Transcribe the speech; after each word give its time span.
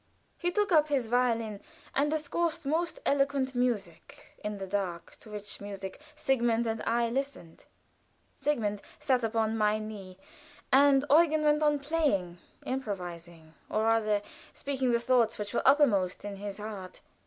He 0.39 0.49
took 0.51 0.71
up 0.71 0.87
his 0.87 1.09
violin 1.09 1.61
and 1.93 2.09
discoursed 2.09 2.65
most 2.65 2.99
eloquent 3.05 3.53
music, 3.53 4.33
in 4.43 4.57
the 4.57 4.65
dark, 4.65 5.15
to 5.19 5.29
which 5.29 5.61
music 5.61 5.99
Sigmund 6.15 6.65
and 6.65 6.81
I 6.87 7.09
listened. 7.11 7.65
Sigmund 8.35 8.81
sat 8.97 9.23
upon 9.23 9.55
my 9.59 9.77
knee, 9.77 10.17
and 10.73 11.05
Eugen 11.07 11.43
went 11.43 11.61
on 11.61 11.77
playing 11.77 12.39
improvising, 12.65 13.53
or 13.69 13.83
rather 13.83 14.23
speaking 14.55 14.89
the 14.89 14.99
thoughts 14.99 15.37
which 15.37 15.53
were 15.53 15.67
uppermost 15.67 16.25
in 16.25 16.37
his 16.37 16.57
heart. 16.57 17.01